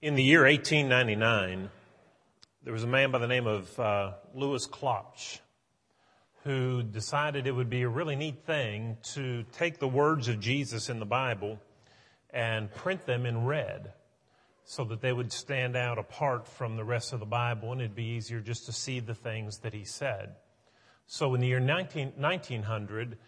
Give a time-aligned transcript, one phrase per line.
[0.00, 1.70] In the year 1899,
[2.62, 5.40] there was a man by the name of uh, Louis Klopsch
[6.44, 10.88] who decided it would be a really neat thing to take the words of Jesus
[10.88, 11.58] in the Bible
[12.30, 13.92] and print them in red
[14.64, 17.96] so that they would stand out apart from the rest of the Bible and it'd
[17.96, 20.36] be easier just to see the things that he said.
[21.08, 23.18] So in the year 19, 1900,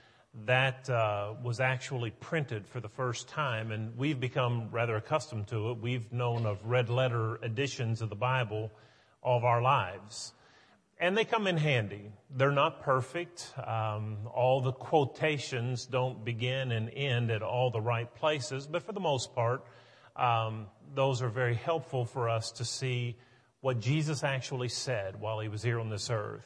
[0.47, 5.71] that uh, was actually printed for the first time, and we've become rather accustomed to
[5.71, 5.79] it.
[5.81, 8.71] We've known of red letter editions of the Bible
[9.23, 10.33] all of our lives.
[10.99, 12.13] And they come in handy.
[12.31, 13.53] They're not perfect.
[13.67, 18.93] Um, all the quotations don't begin and end at all the right places, but for
[18.93, 19.65] the most part,
[20.17, 23.17] um, those are very helpful for us to see
[23.63, 26.45] what Jesus actually said while he was here on this earth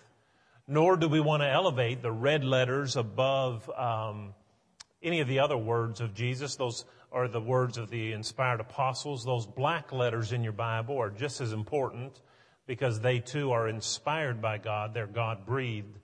[0.67, 4.35] nor do we want to elevate the red letters above um,
[5.03, 6.57] any of the other words of Jesus.
[6.57, 9.25] Those are the words of the inspired apostles.
[9.25, 12.21] Those black letters in your Bible are just as important
[12.67, 14.95] because they too are inspired by God.
[14.95, 15.99] They're God breathed.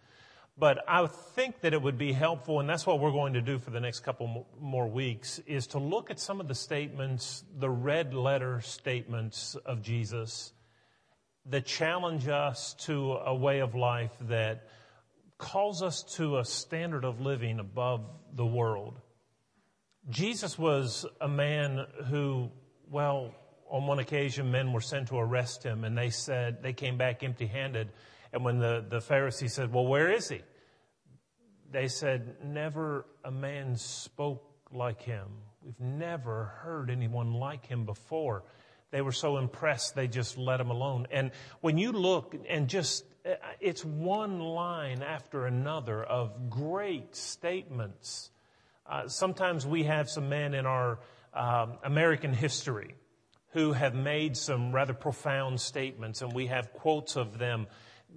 [0.59, 3.59] But I think that it would be helpful, and that's what we're going to do
[3.59, 7.71] for the next couple more weeks, is to look at some of the statements, the
[7.71, 10.53] red letter statements of Jesus
[11.47, 14.69] that challenge us to a way of life that
[15.39, 18.03] calls us to a standard of living above
[18.35, 19.01] the world.
[20.09, 22.51] Jesus was a man who,
[22.89, 23.35] well,
[23.71, 27.23] on one occasion, men were sent to arrest him, and they said, they came back
[27.23, 27.91] empty handed.
[28.33, 30.41] And when the, the Pharisees said, Well, where is he?
[31.71, 35.27] They said, Never a man spoke like him.
[35.63, 38.45] We've never heard anyone like him before.
[38.91, 41.07] They were so impressed, they just let him alone.
[41.11, 43.05] And when you look and just,
[43.61, 48.31] it's one line after another of great statements.
[48.85, 50.99] Uh, sometimes we have some men in our
[51.33, 52.97] um, American history
[53.53, 57.67] who have made some rather profound statements, and we have quotes of them.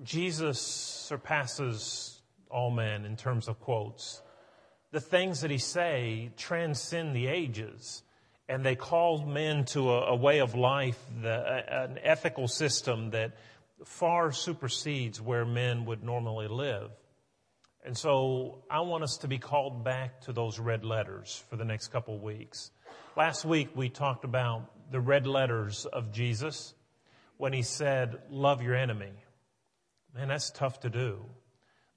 [0.04, 4.22] Jesus surpasses all men in terms of quotes.
[4.92, 8.04] The things that he say transcend the ages
[8.48, 13.38] and they called men to a, a way of life, the, an ethical system that
[13.86, 16.92] far supersedes where men would normally live.
[17.86, 21.66] And so I want us to be called back to those red letters for the
[21.66, 22.72] next couple of weeks.
[23.18, 26.74] Last week we talked about the red letters of Jesus
[27.38, 29.12] when he said, love your enemy.
[30.16, 31.26] Man, that's tough to do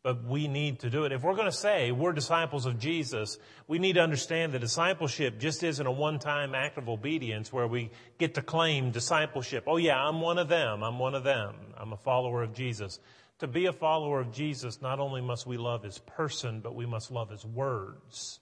[0.07, 1.11] but we need to do it.
[1.11, 5.41] If we're going to say we're disciples of Jesus, we need to understand that discipleship
[5.41, 9.65] just isn't a one-time act of obedience where we get to claim discipleship.
[9.67, 10.85] Oh yeah, I'm one of them.
[10.85, 11.57] I'm one of them.
[11.77, 13.01] I'm a follower of Jesus.
[13.41, 16.87] To be a follower of Jesus, not only must we love his person, but we
[16.87, 18.39] must love his words.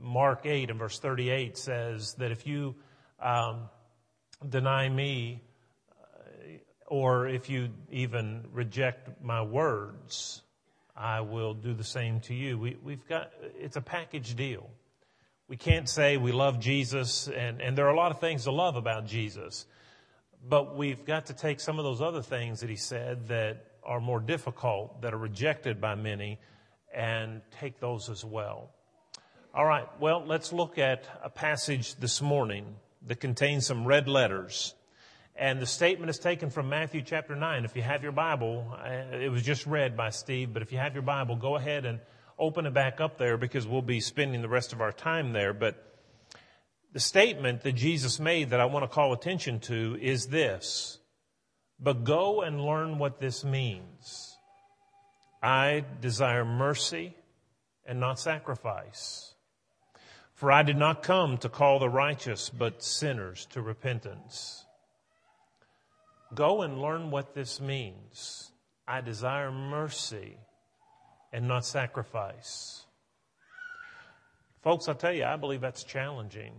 [0.00, 2.74] Mark 8 and verse 38 says that if you
[3.20, 3.68] um,
[4.48, 5.42] deny me,
[6.00, 10.40] uh, or if you even reject my words,
[11.00, 12.58] I will do the same to you.
[12.58, 14.68] We, we've got, it's a package deal.
[15.48, 18.52] We can't say we love Jesus, and, and there are a lot of things to
[18.52, 19.64] love about Jesus,
[20.46, 23.98] but we've got to take some of those other things that he said that are
[23.98, 26.38] more difficult, that are rejected by many,
[26.94, 28.68] and take those as well.
[29.54, 34.74] All right, well, let's look at a passage this morning that contains some red letters
[35.40, 37.64] and the statement is taken from Matthew chapter 9.
[37.64, 40.76] If you have your Bible, uh, it was just read by Steve, but if you
[40.76, 41.98] have your Bible, go ahead and
[42.38, 45.54] open it back up there because we'll be spending the rest of our time there.
[45.54, 45.82] But
[46.92, 50.98] the statement that Jesus made that I want to call attention to is this.
[51.78, 54.36] But go and learn what this means.
[55.42, 57.16] I desire mercy
[57.86, 59.34] and not sacrifice.
[60.34, 64.66] For I did not come to call the righteous, but sinners to repentance.
[66.34, 68.52] Go and learn what this means.
[68.86, 70.36] I desire mercy
[71.32, 72.84] and not sacrifice.
[74.62, 76.52] Folks, I tell you, I believe that's challenging.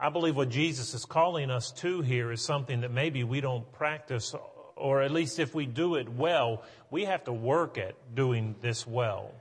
[0.00, 3.70] I believe what Jesus is calling us to here is something that maybe we don't
[3.72, 4.34] practice,
[4.74, 8.86] or at least if we do it well, we have to work at doing this
[8.86, 9.32] well.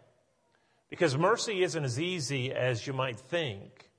[0.89, 3.89] Because mercy isn't as easy as you might think.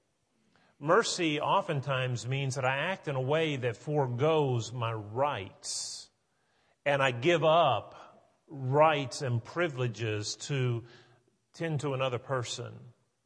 [0.83, 6.09] Mercy oftentimes means that I act in a way that foregoes my rights
[6.85, 7.95] and I give up
[8.49, 10.83] rights and privileges to
[11.55, 12.73] tend to another person.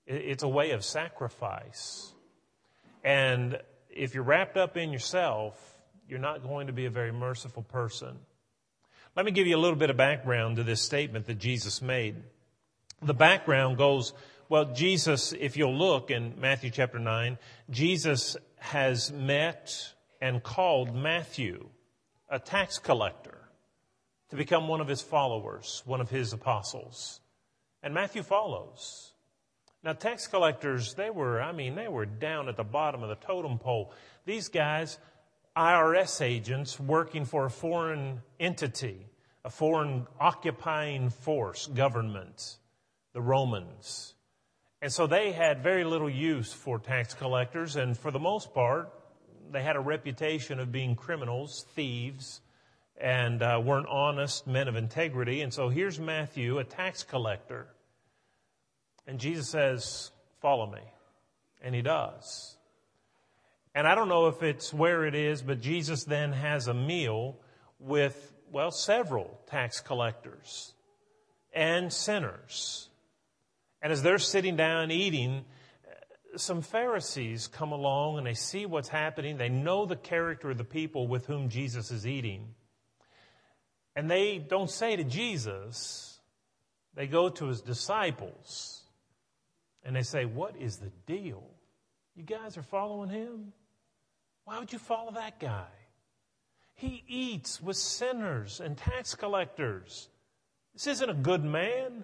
[0.06, 2.12] It's a way of sacrifice.
[3.03, 3.58] And
[3.88, 5.58] if you're wrapped up in yourself,
[6.06, 8.19] you're not going to be a very merciful person.
[9.17, 12.17] Let me give you a little bit of background to this statement that Jesus made.
[13.00, 14.12] The background goes
[14.48, 17.38] well, Jesus, if you'll look in Matthew chapter 9,
[17.69, 21.69] Jesus has met and called Matthew,
[22.28, 23.48] a tax collector,
[24.31, 27.20] to become one of his followers, one of his apostles.
[27.82, 29.12] And Matthew follows.
[29.82, 33.26] Now, tax collectors, they were, I mean, they were down at the bottom of the
[33.26, 33.93] totem pole.
[34.25, 34.98] These guys,
[35.56, 39.06] IRS agents working for a foreign entity,
[39.44, 42.58] a foreign occupying force, government,
[43.12, 44.15] the Romans.
[44.86, 48.88] And so they had very little use for tax collectors, and for the most part,
[49.50, 52.40] they had a reputation of being criminals, thieves,
[52.96, 55.40] and uh, weren't honest men of integrity.
[55.40, 57.66] And so here's Matthew, a tax collector.
[59.08, 60.82] And Jesus says, Follow me.
[61.60, 62.56] And he does.
[63.74, 67.40] And I don't know if it's where it is, but Jesus then has a meal
[67.80, 70.74] with, well, several tax collectors
[71.52, 72.85] and sinners.
[73.86, 75.44] And as they're sitting down eating,
[75.86, 79.36] uh, some Pharisees come along and they see what's happening.
[79.36, 82.48] They know the character of the people with whom Jesus is eating.
[83.94, 86.18] And they don't say to Jesus,
[86.96, 88.82] they go to his disciples
[89.84, 91.44] and they say, What is the deal?
[92.16, 93.52] You guys are following him?
[94.46, 95.68] Why would you follow that guy?
[96.74, 100.08] He eats with sinners and tax collectors.
[100.74, 102.02] This isn't a good man.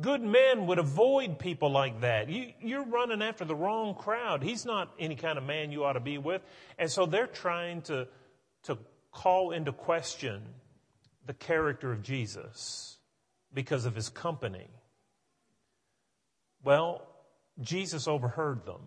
[0.00, 2.28] Good men would avoid people like that.
[2.28, 4.42] You, you're running after the wrong crowd.
[4.42, 6.42] He's not any kind of man you ought to be with.
[6.78, 8.08] And so they're trying to,
[8.64, 8.78] to
[9.12, 10.42] call into question
[11.26, 12.96] the character of Jesus
[13.52, 14.66] because of his company.
[16.64, 17.06] Well,
[17.60, 18.80] Jesus overheard them.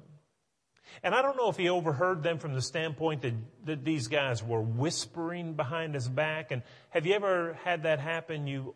[1.03, 3.33] And I don't know if he overheard them from the standpoint that,
[3.65, 6.51] that these guys were whispering behind his back.
[6.51, 8.47] And have you ever had that happen?
[8.47, 8.73] You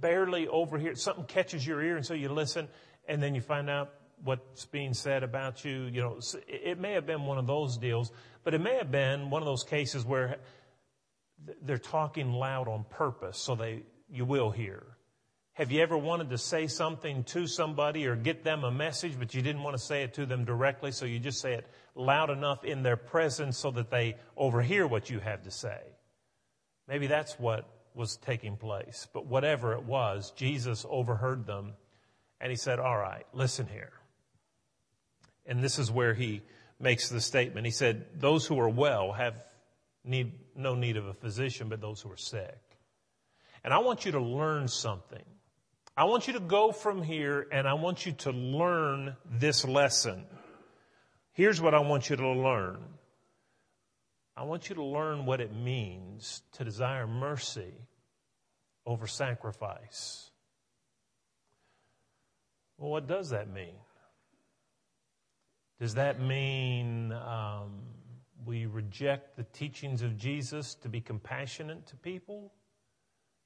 [0.00, 0.94] barely overhear.
[0.94, 2.68] Something catches your ear, and so you listen,
[3.08, 3.90] and then you find out
[4.22, 5.84] what's being said about you.
[5.84, 8.12] You know, it may have been one of those deals,
[8.44, 10.36] but it may have been one of those cases where
[11.62, 14.84] they're talking loud on purpose, so they you will hear.
[15.54, 19.34] Have you ever wanted to say something to somebody or get them a message, but
[19.34, 22.30] you didn't want to say it to them directly, so you just say it loud
[22.30, 25.80] enough in their presence so that they overhear what you have to say?
[26.88, 29.06] Maybe that's what was taking place.
[29.12, 31.74] But whatever it was, Jesus overheard them
[32.40, 33.92] and he said, All right, listen here.
[35.46, 36.42] And this is where he
[36.78, 37.66] makes the statement.
[37.66, 39.44] He said, Those who are well have
[40.04, 42.58] need, no need of a physician, but those who are sick.
[43.62, 45.24] And I want you to learn something.
[45.96, 50.24] I want you to go from here and I want you to learn this lesson.
[51.32, 52.78] Here's what I want you to learn.
[54.40, 57.74] I want you to learn what it means to desire mercy
[58.86, 60.30] over sacrifice.
[62.78, 63.74] Well, what does that mean?
[65.78, 67.82] Does that mean um,
[68.46, 72.50] we reject the teachings of Jesus to be compassionate to people?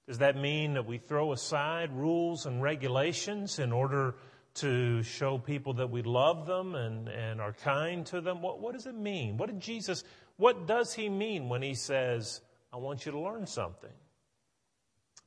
[0.07, 4.15] Does that mean that we throw aside rules and regulations in order
[4.55, 8.41] to show people that we love them and, and are kind to them?
[8.41, 9.37] What, what does it mean?
[9.37, 10.05] What did Jesus,
[10.37, 12.41] what does he mean when he says,
[12.73, 13.91] I want you to learn something?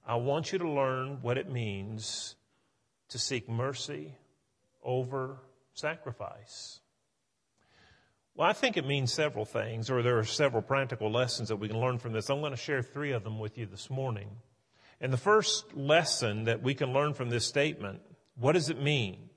[0.06, 2.36] I want you to learn what it means
[3.10, 4.16] to seek mercy
[4.84, 5.38] over
[5.74, 6.80] sacrifice.
[8.36, 11.68] Well, I think it means several things, or there are several practical lessons that we
[11.68, 12.30] can learn from this.
[12.30, 14.30] I'm going to share three of them with you this morning.
[15.02, 18.02] And the first lesson that we can learn from this statement,
[18.36, 19.30] what does it mean?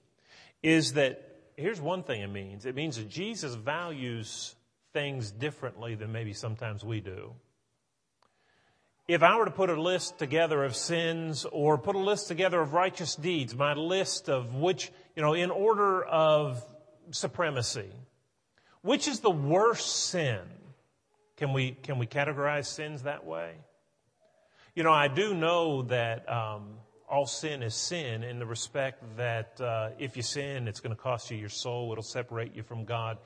[0.62, 2.66] Is that, here's one thing it means.
[2.66, 4.54] It means that Jesus values
[4.92, 7.32] things differently than maybe sometimes we do.
[9.08, 12.60] If I were to put a list together of sins or put a list together
[12.60, 16.64] of righteous deeds, my list of which, you know, in order of
[17.10, 17.90] supremacy,
[18.82, 20.40] which is the worst sin?
[21.36, 23.54] Can we, can we categorize sins that way?
[24.74, 26.74] You know, I do know that um,
[27.08, 31.02] all sin is sin in the respect that uh, if you sin, it's going to
[31.02, 33.18] cost you your soul, it'll separate you from God.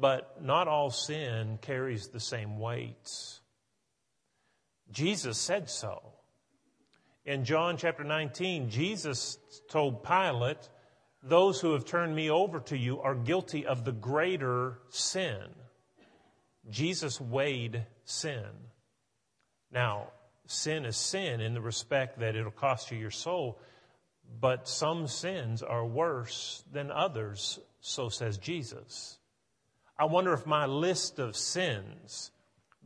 [0.00, 3.40] But not all sin carries the same weights.
[4.90, 6.00] Jesus said so.
[7.26, 9.38] In John chapter 19, Jesus
[9.68, 10.68] told Pilate,
[11.22, 15.44] Those who have turned me over to you are guilty of the greater sin.
[16.70, 18.46] Jesus weighed sin.
[19.70, 20.08] Now,
[20.46, 23.60] sin is sin in the respect that it'll cost you your soul,
[24.40, 29.19] but some sins are worse than others, so says Jesus.
[30.00, 32.30] I wonder if my list of sins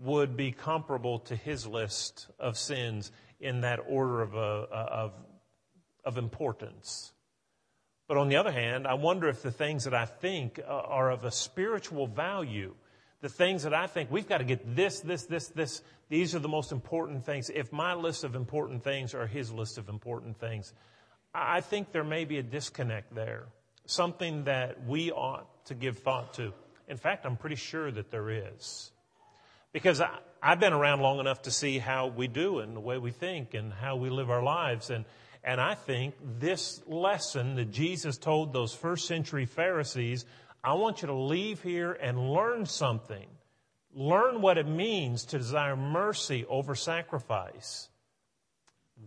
[0.00, 5.12] would be comparable to his list of sins in that order of, uh, of,
[6.04, 7.12] of importance.
[8.08, 11.12] But on the other hand, I wonder if the things that I think uh, are
[11.12, 12.74] of a spiritual value,
[13.20, 15.82] the things that I think we've got to get this, this, this, this.
[16.08, 17.48] These are the most important things.
[17.48, 20.72] If my list of important things are his list of important things,
[21.32, 23.44] I think there may be a disconnect there.
[23.86, 26.52] Something that we ought to give thought to.
[26.88, 28.90] In fact, I'm pretty sure that there is.
[29.72, 32.98] Because I, have been around long enough to see how we do and the way
[32.98, 34.90] we think and how we live our lives.
[34.90, 35.04] And,
[35.42, 40.26] and I think this lesson that Jesus told those first century Pharisees
[40.62, 43.26] I want you to leave here and learn something.
[43.92, 47.90] Learn what it means to desire mercy over sacrifice.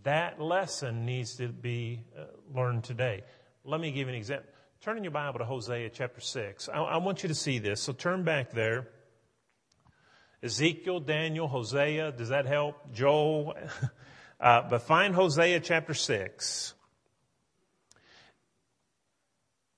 [0.03, 3.24] That lesson needs to be uh, learned today.
[3.63, 4.50] Let me give you an example.
[4.81, 6.69] Turn in your Bible to Hosea chapter 6.
[6.69, 7.81] I, I want you to see this.
[7.81, 8.88] So turn back there.
[10.43, 12.93] Ezekiel, Daniel, Hosea, does that help?
[12.93, 13.55] Joel.
[14.39, 16.75] Uh, but find Hosea chapter 6.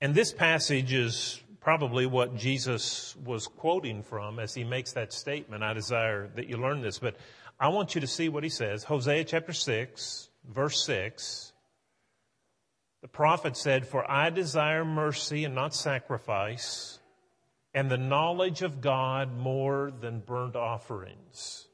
[0.02, 5.64] And this passage is probably what Jesus was quoting from as he makes that statement.
[5.64, 7.16] I desire that you learn this, but
[7.58, 8.84] I want you to see what he says.
[8.84, 11.49] Hosea chapter 6, verse 6.
[13.02, 17.00] The prophet said, For I desire mercy and not sacrifice,
[17.74, 21.68] and the knowledge of God more than burnt offerings.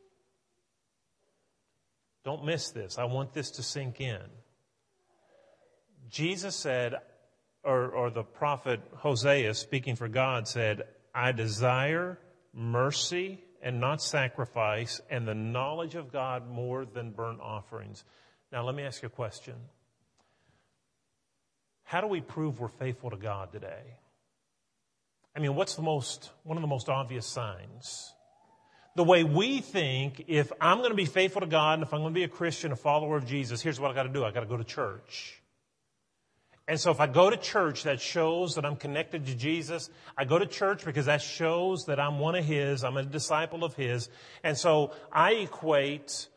[2.23, 2.97] Don't miss this.
[2.97, 4.21] I want this to sink in.
[6.09, 6.95] Jesus said,
[7.63, 12.19] or, or the prophet Hosea, speaking for God, said, I desire
[12.53, 18.03] mercy and not sacrifice, and the knowledge of God more than burnt offerings.
[18.51, 19.55] Now, let me ask you a question.
[21.85, 23.99] How do we prove we're faithful to God today?
[25.35, 28.13] I mean, what's the most, one of the most obvious signs?
[28.95, 32.01] The way we think, if I'm going to be faithful to God and if I'm
[32.01, 34.23] going to be a Christian, a follower of Jesus, here's what I got to do.
[34.23, 35.41] I got to go to church.
[36.67, 39.89] And so if I go to church, that shows that I'm connected to Jesus.
[40.17, 42.83] I go to church because that shows that I'm one of His.
[42.83, 44.09] I'm a disciple of His.
[44.43, 46.27] And so I equate,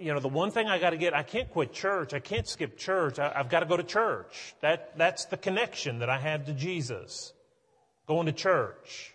[0.00, 2.14] you know, the one thing I got to get, I can't quit church.
[2.14, 3.18] I can't skip church.
[3.18, 4.54] I, have got to go to church.
[4.60, 7.32] That, that's the connection that I have to Jesus.
[8.06, 9.14] Going to church.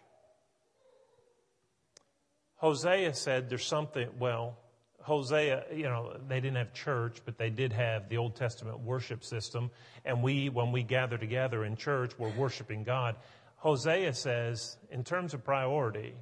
[2.57, 4.57] Hosea said there's something, well,
[5.01, 9.23] Hosea, you know, they didn't have church, but they did have the Old Testament worship
[9.23, 9.71] system.
[10.05, 13.15] And we, when we gather together in church, we're worshiping God.
[13.57, 16.13] Hosea says, in terms of priority,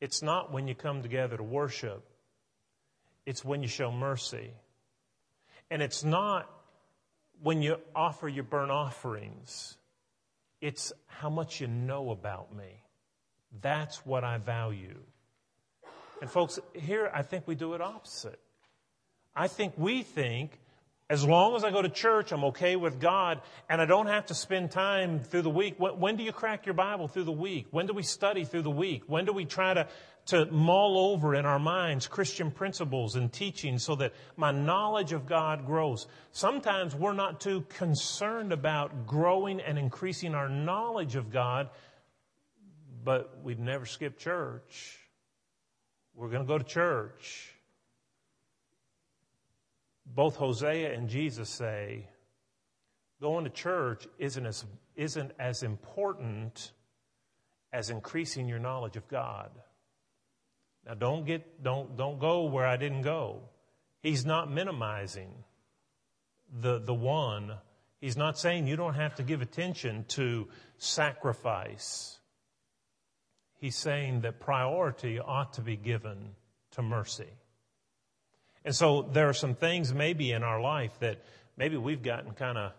[0.00, 2.04] it's not when you come together to worship,
[3.26, 4.52] it's when you show mercy.
[5.70, 6.50] And it's not
[7.42, 9.76] when you offer your burnt offerings,
[10.60, 12.82] it's how much you know about me.
[13.60, 14.98] That's what I value.
[16.20, 18.38] And folks, here I think we do it opposite.
[19.34, 20.58] I think we think
[21.10, 24.26] as long as I go to church, I'm okay with God, and I don't have
[24.26, 25.74] to spend time through the week.
[25.78, 27.66] When, do you crack your Bible through the week?
[27.70, 29.02] When do we study through the week?
[29.08, 29.88] When do we try to,
[30.26, 35.26] to mull over in our minds Christian principles and teaching so that my knowledge of
[35.26, 36.06] God grows?
[36.30, 41.68] Sometimes we're not too concerned about growing and increasing our knowledge of God,
[43.04, 44.98] but we've never skipped church.
[46.14, 47.51] We're going to go to church.
[50.06, 52.08] Both Hosea and Jesus say
[53.20, 54.64] going to church isn't as,
[54.96, 56.72] isn't as important
[57.72, 59.50] as increasing your knowledge of God.
[60.86, 63.42] Now don't get, don't, don't go where I didn't go.
[64.02, 65.32] He's not minimizing
[66.60, 67.52] the, the one.
[68.00, 72.18] He's not saying you don't have to give attention to sacrifice
[73.62, 76.34] he's saying that priority ought to be given
[76.72, 77.30] to mercy.
[78.64, 81.18] And so there are some things maybe in our life that
[81.56, 82.72] maybe we've gotten kind of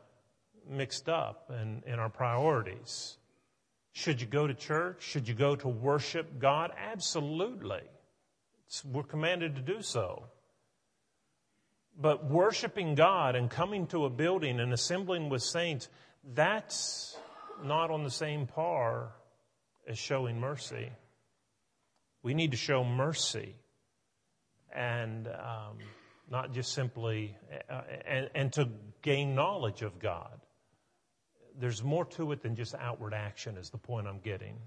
[0.70, 3.18] mixed up in, in our priorities.
[3.92, 5.04] Should you go to church?
[5.04, 6.72] Should you go to worship God?
[6.78, 7.82] Absolutely.
[8.66, 10.26] It's, we're commanded to do so.
[12.00, 15.90] But worshiping God and coming to a building and assembling with saints,
[16.34, 17.16] that's
[17.64, 19.12] not on the same par
[19.88, 20.90] as showing mercy.
[22.24, 23.56] We need to show mercy
[24.74, 25.78] and um,
[26.30, 27.36] not just simply,
[27.70, 28.70] uh, and, and to
[29.02, 30.40] gain knowledge of God.
[31.60, 34.58] There's more to it than just outward action, is the point I'm getting.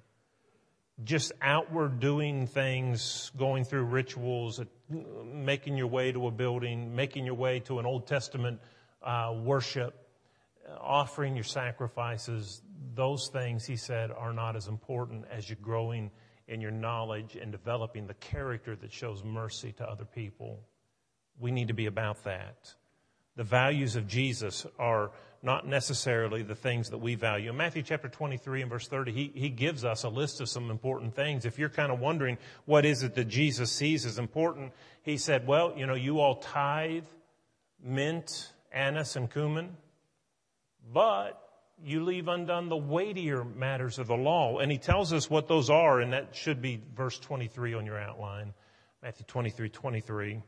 [1.04, 4.60] Just outward doing things, going through rituals,
[5.24, 8.60] making your way to a building, making your way to an Old Testament
[9.02, 9.94] uh, worship,
[10.80, 12.62] offering your sacrifices,
[12.94, 16.10] those things, he said, are not as important as you growing
[16.48, 20.60] in your knowledge and developing the character that shows mercy to other people.
[21.38, 22.74] We need to be about that.
[23.36, 25.10] the values of Jesus are
[25.42, 27.50] not necessarily the things that we value.
[27.50, 30.70] In Matthew chapter 23 and verse 30, he, he gives us a list of some
[30.70, 31.44] important things.
[31.44, 34.72] If you're kind of wondering what is it that Jesus sees as important,
[35.02, 37.04] he said, well, you know, you all tithe
[37.84, 39.76] mint, anise, and cumin,
[40.92, 41.45] but
[41.82, 44.58] you leave undone the weightier matters of the law.
[44.58, 47.98] And he tells us what those are, and that should be verse 23 on your
[47.98, 48.54] outline.
[49.02, 50.42] Matthew 23, 23.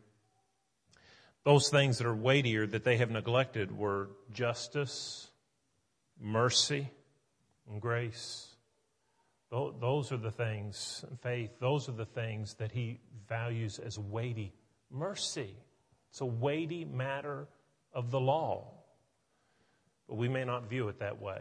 [1.45, 5.29] Those things that are weightier that they have neglected were justice,
[6.21, 6.91] mercy,
[7.71, 8.47] and grace.
[9.51, 14.53] Those are the things, faith, those are the things that he values as weighty.
[14.91, 15.57] Mercy.
[16.11, 17.49] It's a weighty matter
[17.95, 18.73] of the law.
[20.09, 21.41] But we may not view it that way.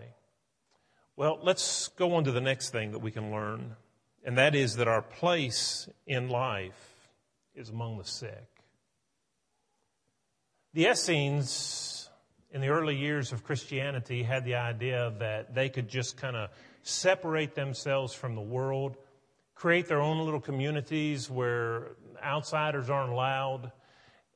[1.15, 3.75] Well, let's go on to the next thing that we can learn,
[4.23, 7.09] and that is that our place in life
[7.55, 8.47] is among the sick.
[10.73, 12.09] The Essenes,
[12.51, 16.51] in the early years of Christianity, had the idea that they could just kind of
[16.83, 18.95] separate themselves from the world,
[19.55, 23.71] create their own little communities where outsiders aren't allowed,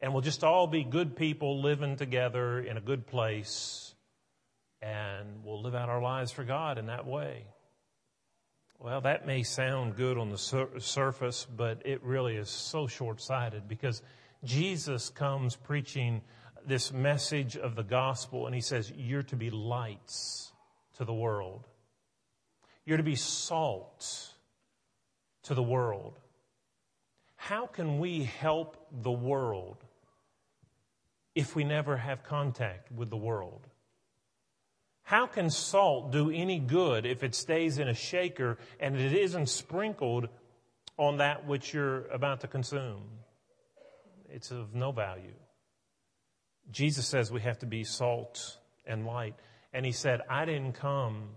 [0.02, 3.91] and we'll just all be good people living together in a good place,
[4.82, 7.46] and we'll live out our lives for God in that way.
[8.80, 13.22] Well, that may sound good on the sur- surface, but it really is so short
[13.22, 14.02] sighted because
[14.44, 16.22] Jesus comes preaching
[16.66, 20.52] this message of the gospel and he says, You're to be lights
[20.98, 21.68] to the world.
[22.86, 24.34] You're to be salt
[25.44, 26.20] to the world.
[27.36, 29.78] How can we help the world
[31.36, 33.68] if we never have contact with the world?
[35.12, 39.50] How can salt do any good if it stays in a shaker and it isn't
[39.50, 40.30] sprinkled
[40.96, 43.04] on that which you're about to consume?
[44.30, 45.36] it's of no value.
[46.72, 49.36] Jesus says we have to be salt and light.
[49.74, 51.32] And he said, I didn't come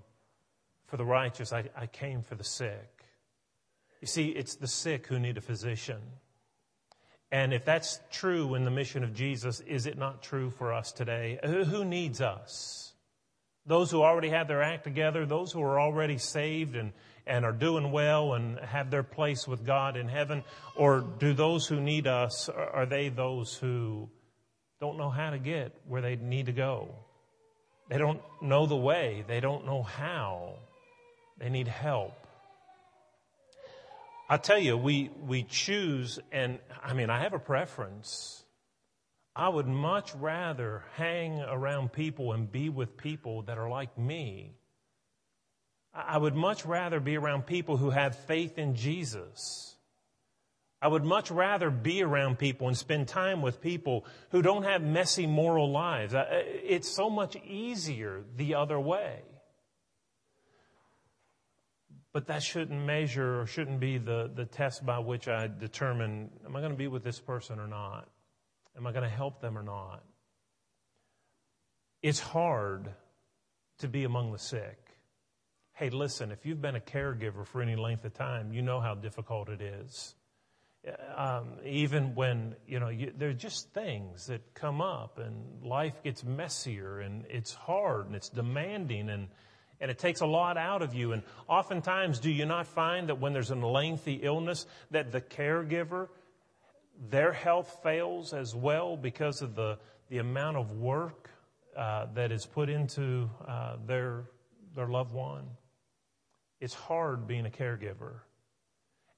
[0.87, 3.04] for the righteous, I, I came for the sick.
[4.00, 6.00] You see, it's the sick who need a physician.
[7.33, 10.93] And if that's true in the mission of Jesus, is it not true for us
[10.93, 11.41] today?
[11.43, 12.94] Who needs us?
[13.67, 16.93] Those who already have their act together, those who are already saved and,
[17.27, 20.45] and are doing well and have their place with God in heaven?
[20.77, 24.11] Or do those who need us, are they those who
[24.81, 26.95] don't know how to get where they need to go?
[27.89, 29.25] They don't know the way.
[29.27, 30.55] They don't know how.
[31.39, 32.13] They need help.
[34.29, 38.44] I tell you, we, we choose, and I mean, I have a preference.
[39.36, 44.54] I would much rather hang around people and be with people that are like me
[45.94, 49.76] I would much rather be around people who have faith in Jesus.
[50.82, 54.82] I would much rather be around people and spend time with people who don't have
[54.82, 56.12] messy moral lives.
[56.16, 59.23] It's so much easier the other way.
[62.12, 66.54] But that shouldn't measure or shouldn't be the, the test by which I determine am
[66.54, 68.08] I going to be with this person or not?
[68.76, 70.02] Am I going to help them or not?
[72.02, 72.91] It's hard
[73.78, 74.78] to be among the sick.
[75.73, 78.95] Hey, listen, if you've been a caregiver for any length of time, you know how
[78.95, 80.15] difficult it is.
[81.17, 86.02] Um, even when, you know, you, there are just things that come up and life
[86.02, 89.28] gets messier and it's hard and it's demanding and,
[89.80, 91.13] and it takes a lot out of you.
[91.13, 96.08] And oftentimes, do you not find that when there's a lengthy illness, that the caregiver,
[97.11, 99.78] their health fails as well because of the,
[100.09, 101.30] the amount of work
[101.76, 104.25] uh, that is put into uh, their,
[104.75, 105.45] their loved one?
[106.65, 108.21] it's hard being a caregiver.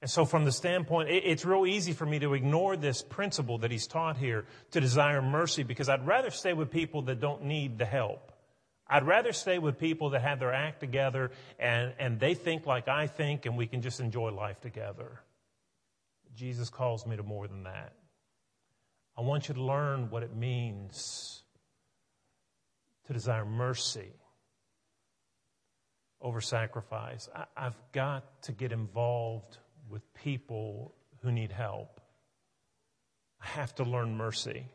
[0.01, 3.71] And so, from the standpoint, it's real easy for me to ignore this principle that
[3.71, 7.79] he's taught here to desire mercy because I'd rather stay with people that don't need
[7.79, 8.33] the help.
[8.87, 12.87] I'd rather stay with people that have their act together and, and they think like
[12.87, 15.21] I think and we can just enjoy life together.
[16.37, 17.93] Jesus calls me to more than that.
[19.17, 21.41] I want you to learn what it means
[23.07, 24.13] to desire mercy
[26.21, 27.27] over sacrifice.
[27.35, 29.57] I, I've got to get involved
[29.89, 31.99] with people who need help.
[33.41, 34.67] I have to learn mercy.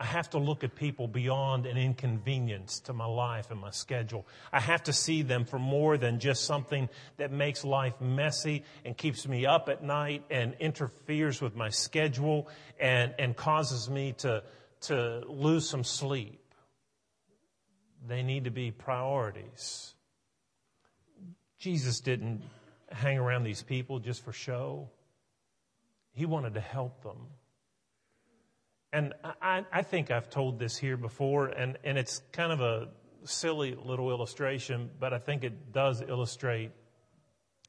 [0.00, 4.26] I have to look at people beyond an inconvenience to my life and my schedule.
[4.52, 8.96] I have to see them for more than just something that makes life messy and
[8.96, 12.48] keeps me up at night and interferes with my schedule
[12.80, 14.42] and, and causes me to,
[14.82, 16.40] to lose some sleep.
[18.06, 19.94] They need to be priorities.
[21.58, 22.42] Jesus didn't
[22.90, 24.90] hang around these people just for show.
[26.12, 27.28] He wanted to help them.
[28.94, 32.86] And I, I think I've told this here before, and, and it's kind of a
[33.24, 36.70] silly little illustration, but I think it does illustrate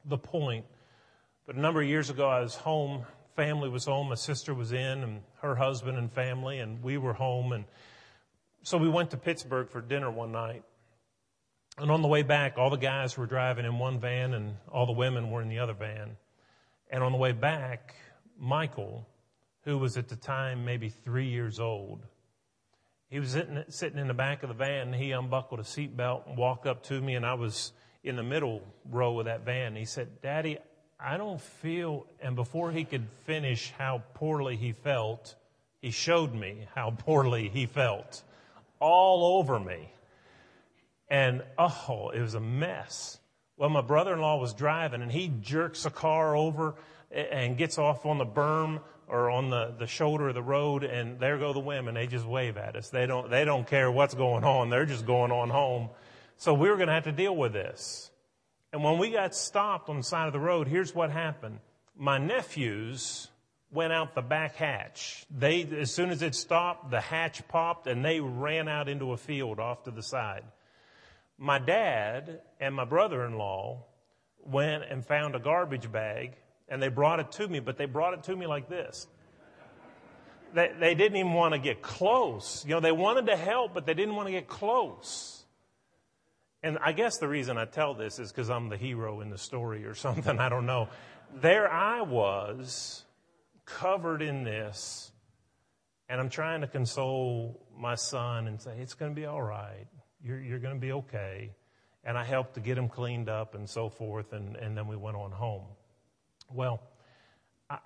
[0.04, 0.66] the point.
[1.44, 4.72] But a number of years ago, I was home, family was home, my sister was
[4.72, 7.50] in, and her husband and family, and we were home.
[7.50, 7.64] And
[8.62, 10.62] so we went to Pittsburgh for dinner one night.
[11.76, 14.86] And on the way back, all the guys were driving in one van, and all
[14.86, 16.18] the women were in the other van.
[16.88, 17.96] And on the way back,
[18.38, 19.08] Michael,
[19.66, 22.06] who was at the time maybe three years old.
[23.10, 23.36] He was
[23.68, 27.00] sitting, in the back of the van he unbuckled a seatbelt and walked up to
[27.00, 29.74] me and I was in the middle row of that van.
[29.74, 30.58] He said, Daddy,
[30.98, 35.34] I don't feel, and before he could finish how poorly he felt,
[35.82, 38.22] he showed me how poorly he felt
[38.78, 39.92] all over me.
[41.08, 43.18] And oh, it was a mess.
[43.56, 46.74] Well, my brother-in-law was driving and he jerks a car over
[47.10, 51.20] and gets off on the berm or on the, the shoulder of the road and
[51.20, 51.94] there go the women.
[51.94, 52.88] They just wave at us.
[52.88, 54.70] They don't, they don't care what's going on.
[54.70, 55.90] They're just going on home.
[56.36, 58.10] So we were going to have to deal with this.
[58.72, 61.60] And when we got stopped on the side of the road, here's what happened.
[61.96, 63.28] My nephews
[63.70, 65.24] went out the back hatch.
[65.30, 69.16] They, as soon as it stopped, the hatch popped and they ran out into a
[69.16, 70.44] field off to the side.
[71.38, 73.84] My dad and my brother-in-law
[74.44, 76.32] went and found a garbage bag
[76.68, 79.06] and they brought it to me, but they brought it to me like this.
[80.54, 82.64] They, they didn't even want to get close.
[82.66, 85.44] You know, they wanted to help, but they didn't want to get close.
[86.62, 89.38] And I guess the reason I tell this is because I'm the hero in the
[89.38, 90.38] story or something.
[90.38, 90.88] I don't know.
[91.34, 93.04] There I was,
[93.64, 95.10] covered in this,
[96.08, 99.86] and I'm trying to console my son and say, it's going to be all right.
[100.24, 101.52] You're, you're going to be okay.
[102.04, 104.96] And I helped to get him cleaned up and so forth, and, and then we
[104.96, 105.64] went on home.
[106.52, 106.80] Well,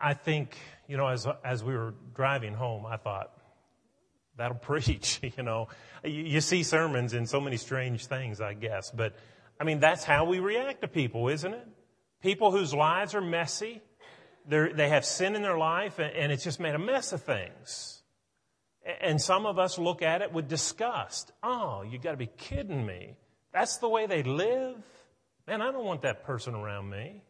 [0.01, 0.57] I think,
[0.89, 3.33] you know, as, as we were driving home, I thought,
[4.37, 5.69] that'll preach, you know.
[6.05, 8.91] You, you, see sermons in so many strange things, I guess.
[8.91, 9.15] But,
[9.59, 11.67] I mean, that's how we react to people, isn't it?
[12.23, 13.81] People whose lives are messy.
[14.47, 18.03] They have sin in their life, and, and it's just made a mess of things.
[19.01, 21.33] And some of us look at it with disgust.
[21.43, 23.17] Oh, you gotta be kidding me.
[23.53, 24.77] That's the way they live?
[25.47, 27.23] Man, I don't want that person around me.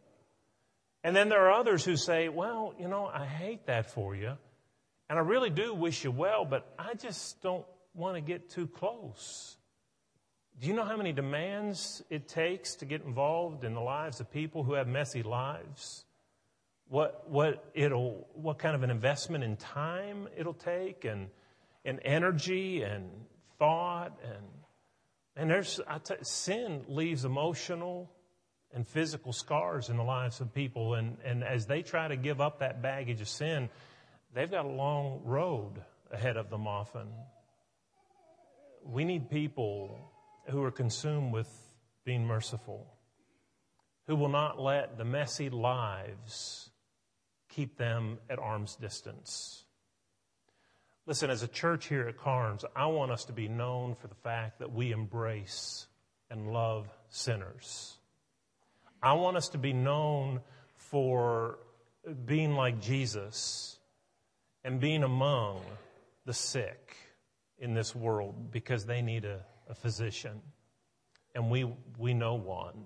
[1.03, 4.33] And then there are others who say, well, you know, I hate that for you.
[5.09, 8.67] And I really do wish you well, but I just don't want to get too
[8.67, 9.57] close.
[10.59, 14.31] Do you know how many demands it takes to get involved in the lives of
[14.31, 16.05] people who have messy lives?
[16.87, 21.29] What, what, it'll, what kind of an investment in time it'll take and,
[21.83, 23.09] and energy and
[23.57, 24.45] thought and,
[25.35, 25.79] and there's,
[26.21, 28.11] sin leaves emotional
[28.73, 30.93] and physical scars in the lives of people.
[30.93, 33.69] And, and as they try to give up that baggage of sin,
[34.33, 37.07] they've got a long road ahead of them often.
[38.83, 40.11] We need people
[40.49, 41.49] who are consumed with
[42.03, 42.87] being merciful,
[44.07, 46.69] who will not let the messy lives
[47.49, 49.65] keep them at arm's distance.
[51.05, 54.15] Listen, as a church here at Carnes, I want us to be known for the
[54.15, 55.87] fact that we embrace
[56.29, 57.97] and love sinners.
[59.01, 60.41] I want us to be known
[60.75, 61.57] for
[62.25, 63.79] being like Jesus
[64.63, 65.61] and being among
[66.25, 66.95] the sick
[67.57, 70.41] in this world because they need a, a physician.
[71.33, 72.85] And we, we know one.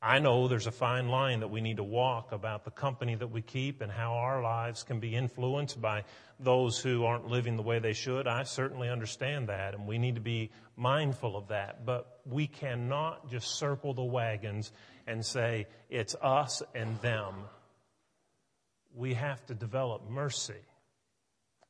[0.00, 3.32] I know there's a fine line that we need to walk about the company that
[3.32, 6.04] we keep and how our lives can be influenced by
[6.38, 8.28] those who aren't living the way they should.
[8.28, 11.84] I certainly understand that, and we need to be mindful of that.
[11.84, 14.70] But we cannot just circle the wagons
[15.08, 17.34] and say, it's us and them.
[18.94, 20.62] We have to develop mercy.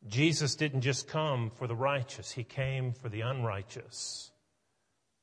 [0.06, 4.30] Jesus didn't just come for the righteous, He came for the unrighteous.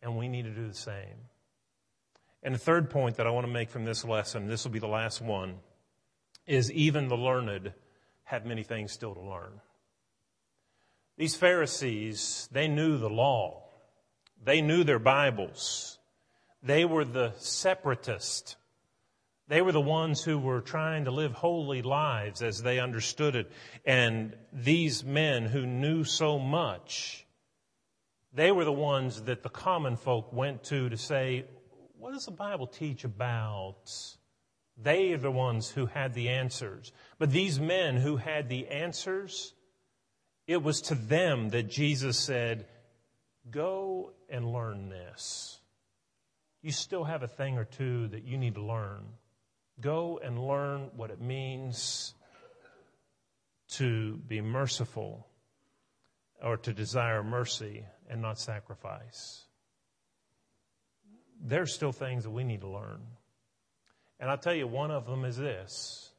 [0.01, 1.29] And we need to do the same.
[2.43, 4.79] And the third point that I want to make from this lesson, this will be
[4.79, 5.55] the last one,
[6.45, 7.73] is even the learned
[8.25, 9.61] have many things still to learn.
[11.17, 13.63] These Pharisees, they knew the law.
[14.43, 15.97] They knew their Bibles.
[16.61, 18.57] They were the separatists.
[19.47, 23.51] They were the ones who were trying to live holy lives as they understood it.
[23.85, 27.25] And these men who knew so much,
[28.33, 31.45] they were the ones that the common folk went to to say,
[31.99, 33.91] what does the Bible teach about?
[34.77, 36.91] They are the ones who had the answers.
[37.17, 39.53] But these men who had the answers,
[40.47, 42.67] it was to them that Jesus said,
[43.49, 45.59] Go and learn this.
[46.61, 49.05] You still have a thing or two that you need to learn.
[49.79, 52.15] Go and learn what it means
[53.73, 55.27] to be merciful
[56.41, 59.45] or to desire mercy and not sacrifice.
[61.47, 62.99] There's still things that we need to learn.
[64.19, 66.09] And I'll tell you, one of them is this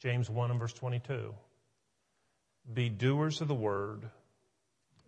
[0.00, 1.32] James 1 and verse 22.
[2.74, 4.10] Be doers of the word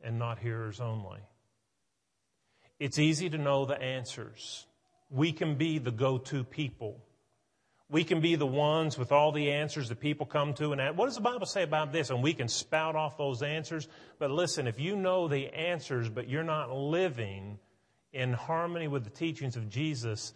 [0.03, 1.21] and not hearers only.
[2.79, 4.67] It's easy to know the answers.
[5.11, 7.01] We can be the go to people.
[7.91, 10.97] We can be the ones with all the answers that people come to and ask,
[10.97, 12.11] what does the Bible say about this?
[12.11, 13.89] And we can spout off those answers.
[14.19, 17.59] But listen, if you know the answers, but you're not living
[18.15, 20.33] in harmony with the teachings of Jesus,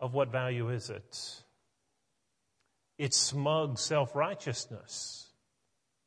[0.00, 1.42] of what value is it?
[2.96, 5.26] It's smug self righteousness.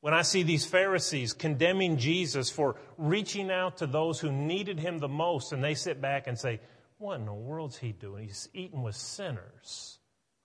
[0.02, 4.98] When I see these Pharisees condemning Jesus for reaching out to those who needed him
[4.98, 6.60] the most, and they sit back and say,
[6.98, 8.28] What in the world's he doing?
[8.28, 10.00] He's eating with sinners.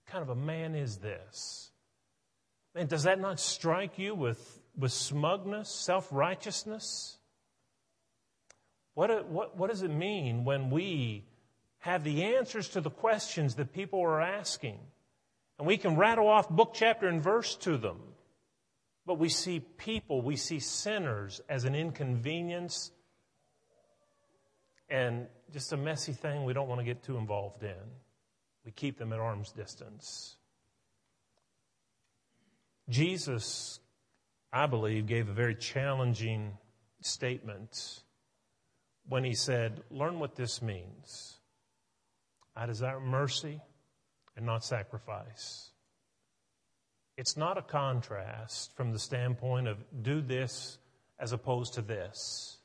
[0.05, 1.71] What kind of a man is this?
[2.75, 7.16] And does that not strike you with, with smugness, self righteousness?
[8.97, 11.27] What, uh, what, what does it mean when we
[11.81, 14.79] have the answers to the questions that people are asking?
[15.59, 18.01] And we can rattle off book, chapter, and verse to them.
[19.05, 22.91] But we see people, we see sinners as an inconvenience
[24.89, 27.77] and just a messy thing we don't want to get too involved in.
[28.65, 30.37] We keep them at arm's distance.
[32.89, 33.79] Jesus,
[34.55, 36.57] I believe, gave a very challenging
[37.03, 38.01] statement
[39.09, 41.39] when he said, Learn what this means.
[42.55, 43.61] I desire mercy
[44.37, 45.71] and not sacrifice.
[47.17, 50.79] It's not a contrast from the standpoint of do this
[51.19, 52.59] as opposed to this.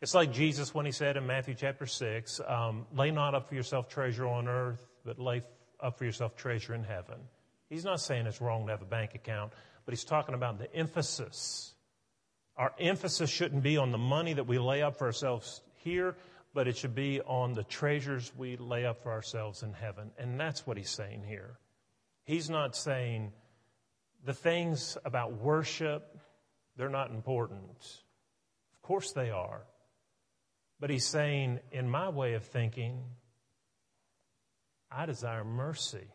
[0.00, 3.54] It's like Jesus when he said in Matthew chapter 6, um, lay not up for
[3.54, 5.42] yourself treasure on earth, but lay
[5.80, 7.16] up for yourself treasure in heaven.
[7.68, 9.52] He's not saying it's wrong to have a bank account,
[9.84, 11.73] but he's talking about the emphasis.
[12.56, 16.16] Our emphasis shouldn't be on the money that we lay up for ourselves here,
[16.52, 20.12] but it should be on the treasures we lay up for ourselves in heaven.
[20.18, 21.58] And that's what he's saying here.
[22.22, 23.32] He's not saying,
[24.24, 26.18] the things about worship,
[26.76, 27.78] they're not important.
[28.72, 29.62] Of course they are.
[30.80, 33.02] But he's saying, in my way of thinking,
[34.90, 36.06] I desire mercy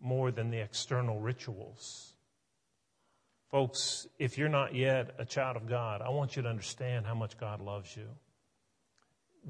[0.00, 2.15] more than the external rituals.
[3.50, 7.14] Folks, if you're not yet a child of God, I want you to understand how
[7.14, 8.08] much God loves you.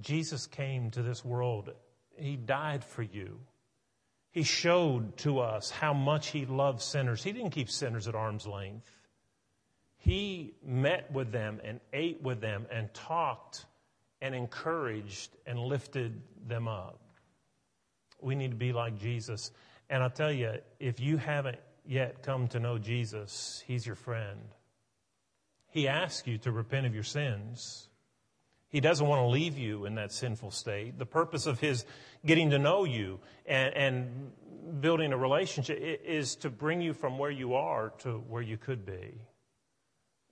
[0.01, 1.71] Jesus came to this world,
[2.17, 3.41] He died for you.
[4.37, 7.23] He showed to us how much he loved sinners.
[7.23, 8.95] He didn't keep sinners at arm's length.
[9.97, 13.65] He met with them and ate with them and talked
[14.21, 17.01] and encouraged and lifted them up.
[18.21, 19.53] We need to be like Jesus.
[19.89, 21.57] And I'll tell you, if you haven't
[21.89, 24.41] yet come to know Jesus, He's your friend.
[25.71, 27.89] He asks you to repent of your sins.
[28.69, 30.99] He doesn't want to leave you in that sinful state.
[30.99, 31.85] The purpose of his
[32.25, 37.31] getting to know you and, and building a relationship is to bring you from where
[37.31, 39.21] you are to where you could be.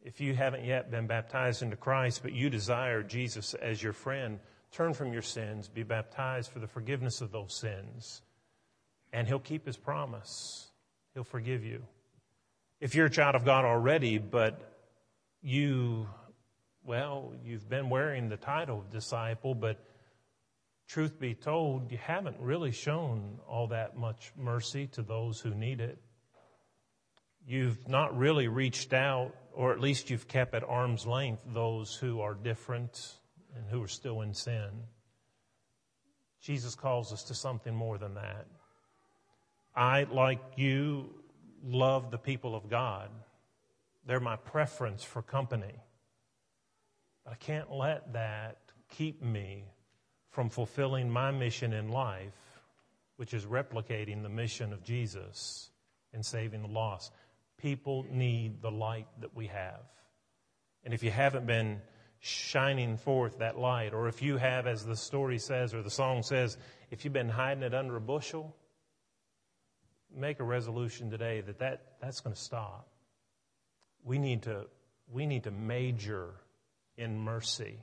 [0.03, 4.41] If you haven't yet been baptized into Christ, but you desire Jesus as your friend,
[4.71, 8.23] turn from your sins, be baptized for the forgiveness of those sins,
[9.13, 10.69] and he'll keep his promise.
[11.15, 11.83] He'll forgive you.
[12.81, 14.61] If you're a child of God already, but
[15.41, 16.09] you
[16.85, 19.83] well, you've been wearing the title of disciple, but
[20.87, 25.81] truth be told, you haven't really shown all that much mercy to those who need
[25.81, 25.99] it.
[27.47, 32.21] You've not really reached out, or at least you've kept at arm's length those who
[32.21, 33.15] are different
[33.57, 34.71] and who are still in sin.
[36.43, 38.47] Jesus calls us to something more than that.
[39.75, 41.11] I, like you,
[41.65, 43.09] love the people of God.
[44.07, 45.75] They're my preference for company.
[47.25, 48.59] But I can't let that
[48.91, 49.65] keep me
[50.31, 52.35] from fulfilling my mission in life,
[53.17, 55.71] which is replicating the mission of Jesus
[56.13, 57.13] and saving the lost.
[57.57, 59.81] People need the light that we have.
[60.85, 61.81] And if you haven't been
[62.21, 66.23] shining forth that light, or if you have, as the story says or the song
[66.23, 66.59] says,
[66.91, 68.55] if you've been hiding it under a bushel,
[70.17, 72.89] make a resolution today that, that that's going to stop.
[74.05, 74.67] We need to,
[75.11, 76.35] we need to major
[76.97, 77.79] in mercy.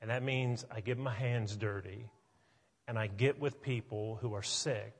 [0.00, 2.10] And that means I get my hands dirty
[2.88, 4.94] and I get with people who are sick,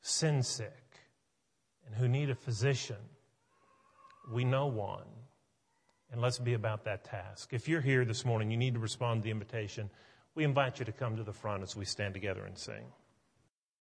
[0.00, 0.72] sin sick,
[1.86, 2.96] and who need a physician.
[4.32, 5.06] We know one.
[6.10, 7.52] And let's be about that task.
[7.52, 9.90] If you're here this morning, you need to respond to the invitation.
[10.34, 12.84] We invite you to come to the front as we stand together and sing.